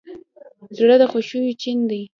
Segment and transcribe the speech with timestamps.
[0.77, 2.01] زړه د خوښیو چین دی.